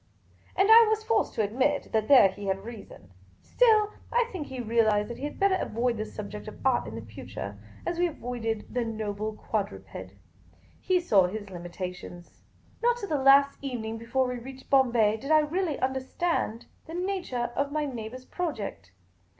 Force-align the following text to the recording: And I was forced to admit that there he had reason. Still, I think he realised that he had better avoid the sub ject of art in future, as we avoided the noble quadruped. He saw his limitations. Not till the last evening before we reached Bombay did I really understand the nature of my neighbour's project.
And 0.55 0.67
I 0.71 0.87
was 0.89 1.03
forced 1.03 1.35
to 1.35 1.43
admit 1.43 1.91
that 1.91 2.07
there 2.07 2.29
he 2.29 2.47
had 2.47 2.63
reason. 2.63 3.11
Still, 3.43 3.91
I 4.11 4.27
think 4.31 4.47
he 4.47 4.59
realised 4.59 5.09
that 5.11 5.19
he 5.19 5.25
had 5.25 5.39
better 5.39 5.53
avoid 5.59 5.97
the 5.97 6.05
sub 6.05 6.31
ject 6.31 6.47
of 6.47 6.57
art 6.65 6.87
in 6.87 6.99
future, 7.05 7.59
as 7.85 7.99
we 7.99 8.07
avoided 8.07 8.65
the 8.73 8.83
noble 8.83 9.33
quadruped. 9.33 10.15
He 10.81 10.99
saw 10.99 11.27
his 11.27 11.51
limitations. 11.51 12.41
Not 12.81 12.97
till 12.97 13.09
the 13.09 13.21
last 13.21 13.59
evening 13.61 13.99
before 13.99 14.27
we 14.27 14.39
reached 14.39 14.71
Bombay 14.71 15.17
did 15.17 15.29
I 15.29 15.37
really 15.41 15.77
understand 15.77 16.65
the 16.87 16.95
nature 16.95 17.51
of 17.55 17.71
my 17.71 17.85
neighbour's 17.85 18.25
project. 18.25 18.93